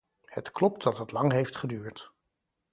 Het 0.25 0.51
klopt 0.51 0.83
dat 0.83 0.97
het 0.97 1.11
lang 1.11 1.31
heeft 1.31 1.55
geduurd. 1.55 2.11